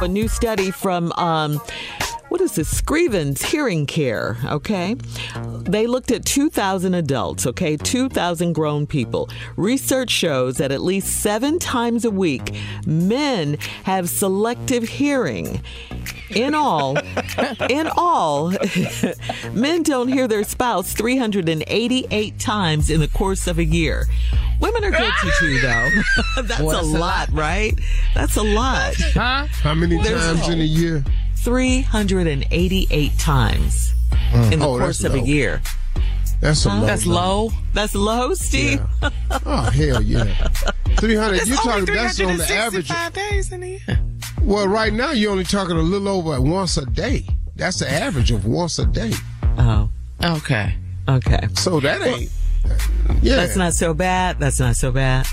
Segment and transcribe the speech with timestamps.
[0.00, 1.60] A new study from um,
[2.28, 2.72] what is this?
[2.80, 4.94] Scrivens Hearing Care, okay?
[5.68, 7.76] They looked at 2,000 adults, okay?
[7.76, 9.28] 2,000 grown people.
[9.56, 12.54] Research shows that at least seven times a week,
[12.86, 15.60] men have selective hearing.
[16.30, 16.96] In all,
[17.70, 18.52] in all,
[19.52, 24.04] men don't hear their spouse 388 times in the course of a year.
[24.60, 25.88] Women are guilty too, though.
[26.42, 27.78] That's Well, a a lot, right?
[28.14, 28.94] That's a lot.
[29.14, 29.46] Huh?
[29.62, 31.04] How many There's- times in a year?
[31.44, 34.52] 388 times mm.
[34.52, 35.62] in the Oh, course of a year.
[36.40, 36.86] That's a low.
[36.86, 37.20] That's number.
[37.20, 37.50] low.
[37.74, 38.80] That's low, Steve.
[39.44, 40.24] Oh hell yeah.
[40.98, 41.46] Three hundred.
[41.48, 41.84] You talking?
[41.86, 42.86] That's on the average.
[42.88, 44.00] 365 days in a year.
[44.42, 47.26] Well, right now you're only talking a little over once a day.
[47.56, 49.12] That's the average of once a day.
[49.58, 49.90] Oh,
[50.22, 50.74] Okay.
[51.08, 51.48] okay.
[51.54, 52.30] So that ain't.
[53.20, 53.36] Yeah.
[53.36, 54.38] That's not so bad.
[54.38, 55.26] That's not so bad.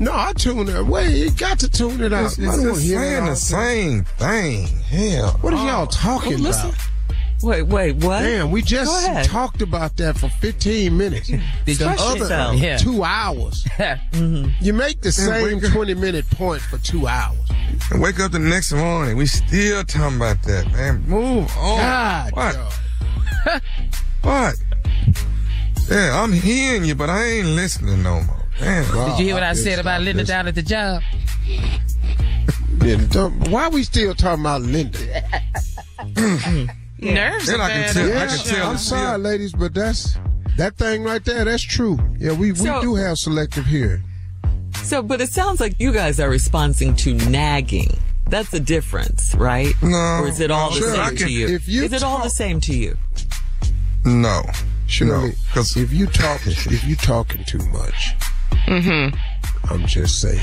[0.00, 0.86] No, I tune it.
[0.86, 2.26] Wait, you got to tune it out.
[2.26, 4.66] It's, I it's don't just wanna hear saying the same thing.
[4.84, 5.30] Hell.
[5.40, 5.86] What are y'all oh.
[5.86, 6.68] talking Oh, listen.
[6.70, 6.80] about?
[7.40, 8.22] Wait, wait, what?
[8.22, 11.28] Damn, we just talked about that for 15 minutes.
[11.28, 12.54] the Express other.
[12.56, 12.76] Yeah.
[12.78, 13.64] two hours.
[13.78, 14.50] Mm-hmm.
[14.64, 17.38] You make the same 20 minute point for two hours.
[17.92, 19.16] And wake up the next morning.
[19.16, 21.02] We still talking about that, man.
[21.06, 21.78] Move on.
[21.78, 23.62] God, What?
[24.22, 24.54] What?
[25.88, 28.42] Yeah, I'm hearing you, but I ain't listening no more.
[28.58, 28.84] Damn.
[29.10, 30.02] Did you hear what I Good said about.
[30.02, 31.02] Linda This- down at the job?
[32.82, 34.98] Yeah, don't- why we still talking about Linda?
[37.00, 38.70] Nerves Then are I can tell- on I can tell.
[38.70, 40.16] I'm sorry, still- ladies, but that's
[40.56, 41.44] that thing right there.
[41.44, 41.98] That's true.
[42.18, 44.02] Yeah, we, we So- do have selective hearing.
[44.82, 47.96] So, but it sounds like you guys are responding to nagging.
[48.28, 49.74] That's the difference, right?
[49.82, 49.96] No.
[50.22, 51.48] Or is it all the Sure, same I to you?
[51.48, 52.96] if you is it all the same to you?
[54.04, 54.42] No.
[54.86, 58.14] Shirley, No, 'cause- if you talk, if you talking too much,
[58.68, 59.16] Mm-hmm.
[59.72, 60.40] I'm just saying,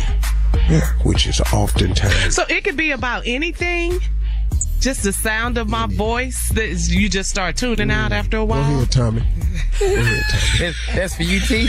[0.70, 0.82] Yeah.
[1.04, 2.36] which is oftentimes.
[2.36, 4.00] So it could be about anything.
[4.80, 8.16] Just the sound of my voice that you just start tuning out mm.
[8.16, 8.62] after a while.
[8.64, 8.78] Go while.
[8.78, 9.24] ahead, Tommy.
[9.80, 10.74] Go ahead, Tommy.
[10.96, 11.68] That's for you, T.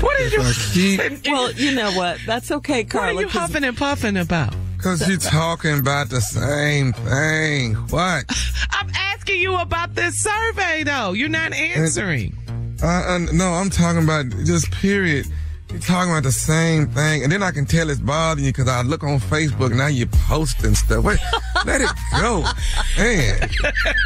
[0.00, 0.42] What did you?
[0.72, 2.18] Keep, Well, you know what?
[2.26, 3.02] That's okay, Carl.
[3.04, 3.18] What Carla.
[3.18, 4.54] are you 'cause huffing and puffing about?
[4.78, 7.74] cause you're talking about the same thing.
[7.90, 8.24] What?
[8.70, 11.12] I'm asking you about this survey, though.
[11.12, 12.36] You're not answering.
[12.82, 15.26] Uh, uh, no, I'm talking about just period.
[15.70, 18.68] You're talking about the same thing, and then I can tell it's bothering you because
[18.68, 21.04] I look on Facebook now you're posting stuff.
[21.04, 21.18] Wait,
[21.66, 22.40] let it go,
[22.96, 23.50] man.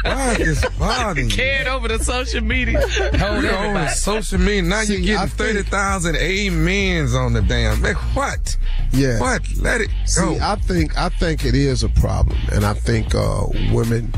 [0.03, 1.35] Why is this bothering you?
[1.35, 2.81] Carried over to social media.
[3.17, 4.81] Hold You're on social media now.
[4.83, 7.81] See, you're getting think- thirty thousand amens on the damn.
[7.81, 8.57] Man, what?
[8.91, 9.21] Yeah.
[9.21, 9.41] What?
[9.55, 10.33] Let it go.
[10.33, 14.13] See, I think I think it is a problem, and I think uh, women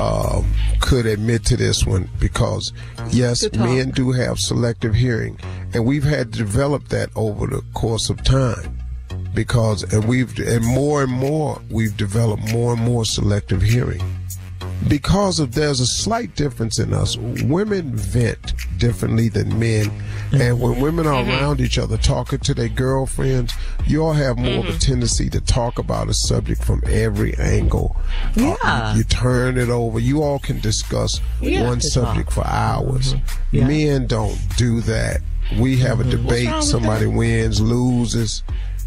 [0.00, 0.42] uh,
[0.80, 2.72] could admit to this one because
[3.10, 5.38] yes, men do have selective hearing,
[5.74, 8.78] and we've had to develop that over the course of time.
[9.34, 14.02] Because and we've and more and more we've developed more and more selective hearing
[14.88, 17.16] because of there's a slight difference in us.
[17.16, 19.90] Women vent differently than men,
[20.32, 23.52] and when women are around each other talking to their girlfriends,
[23.86, 27.96] you all have more of a tendency to talk about a subject from every angle.
[28.36, 28.94] Uh, Yeah.
[28.96, 29.98] you turn it over.
[29.98, 31.64] You all can discuss Yeah.
[31.66, 33.14] one To subject for hours.
[33.52, 33.66] Yeah.
[33.66, 35.20] Men don't do that.
[35.58, 36.62] We have a debate.
[36.62, 38.42] Somebody wins, loses.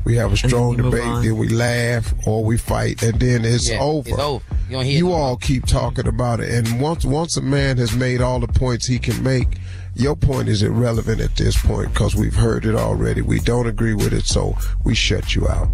[0.05, 1.23] We have a strong debate, on.
[1.23, 4.09] then we laugh or we fight, and then it's Yeah, over.
[4.09, 4.43] it's over.
[4.69, 8.21] You You no all keep talking about it, and once once a man has made
[8.21, 9.57] all the points he can make,
[9.95, 13.21] your point is irrelevant at this point because we've heard it already.
[13.21, 15.67] We don't agree with it, so we shut you out.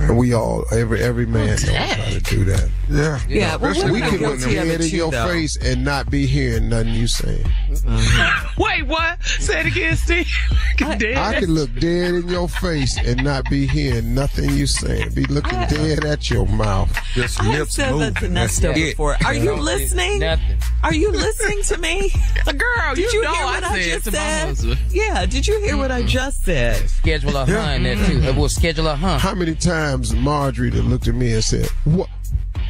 [0.00, 2.70] And we all, every every man knows how to do that.
[2.88, 3.20] Yeah.
[3.28, 5.26] Yeah, well, We can when look guilty dead in your though.
[5.28, 7.44] face and not be hearing nothing you saying.
[8.58, 9.22] Wait, what?
[9.22, 10.26] Say it again, Steve.
[10.78, 11.16] Dead.
[11.16, 15.12] I can look dead in your face and not be hearing nothing you saying.
[15.12, 16.88] Be looking dead at your mouth.
[17.14, 18.14] Just I have lips said that moving.
[18.14, 18.74] to That's Nesto it.
[18.74, 19.16] before.
[19.24, 20.20] Are you Don't listening?
[20.20, 20.56] Nothing.
[20.84, 22.12] Are you listening to me?
[22.46, 24.78] Girl, Did you, know hear what I, said just said?
[24.90, 26.88] Yeah, did you hear what I just said?
[26.88, 28.20] Schedule a huh in there too.
[28.38, 29.18] We'll schedule a huh.
[29.18, 32.08] How many times Marjorie that looked at me and said, "What,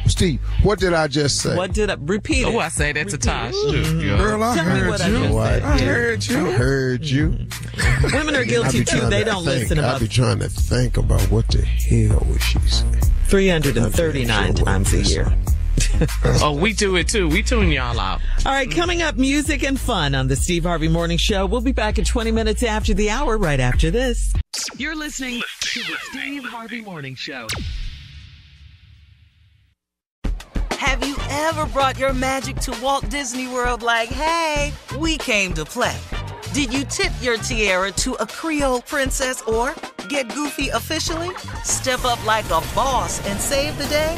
[0.07, 0.39] Steve?
[0.63, 2.53] What did I just say?" What did I repeat it?
[2.53, 5.33] Oh, I say that to Tosh Girl, I Tell me heard what I you.
[5.33, 5.63] What?
[5.63, 6.47] I heard you.
[6.47, 7.47] I heard you.
[8.13, 9.01] Women are guilty too.
[9.09, 9.69] They to don't think.
[9.69, 13.01] listen I'll be trying to think about what the hell was she saying.
[13.27, 15.33] 339 times a year.
[16.41, 17.27] Oh, we do it too.
[17.27, 18.21] We tune y'all out.
[18.45, 21.45] All right, coming up, music and fun on the Steve Harvey Morning Show.
[21.45, 24.33] We'll be back in 20 minutes after the hour, right after this.
[24.77, 27.47] You're listening to the Steve Harvey Morning Show.
[30.71, 35.65] Have you ever brought your magic to Walt Disney World like, hey, we came to
[35.65, 35.97] play?
[36.53, 39.75] Did you tip your tiara to a Creole princess or
[40.07, 41.29] get goofy officially?
[41.63, 44.17] Step up like a boss and save the day?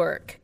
[0.01, 0.40] work.